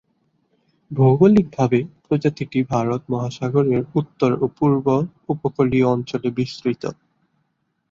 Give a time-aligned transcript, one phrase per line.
[0.91, 4.85] ভৌগোলিকভাবে প্রজাতিটি ভারত মহাসাগরের উত্তর ও পূর্ব
[5.29, 6.83] উপকূলীয় অঞ্চলে বিস্তৃত।